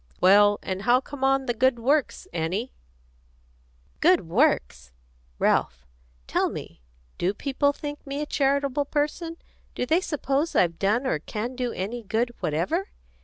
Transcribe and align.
Well, 0.19 0.57
and 0.63 0.81
how 0.81 0.99
come 0.99 1.23
on 1.23 1.45
the 1.45 1.53
good 1.53 1.77
works, 1.77 2.27
Annie?" 2.33 2.73
"The 3.93 3.99
good 3.99 4.27
works! 4.27 4.91
Ralph, 5.37 5.85
tell 6.25 6.49
me: 6.49 6.81
do 7.19 7.35
people 7.35 7.71
think 7.71 8.07
me 8.07 8.19
a 8.19 8.25
charitable 8.25 8.85
person? 8.85 9.37
Do 9.75 9.85
they 9.85 10.01
suppose 10.01 10.55
I've 10.55 10.79
done 10.79 11.05
or 11.05 11.19
can 11.19 11.55
do 11.55 11.71
any 11.71 12.01
good 12.01 12.31
whatever?" 12.39 12.87